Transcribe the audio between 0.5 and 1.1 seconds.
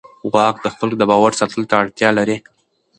د خلکو د